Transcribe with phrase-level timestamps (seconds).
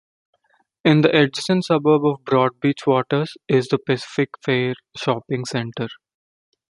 [0.83, 5.89] In the adjacent suburb of Broadbeach Waters is the Pacific Fair Shopping Centre.